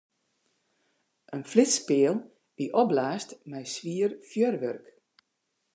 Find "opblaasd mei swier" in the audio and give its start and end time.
2.81-4.11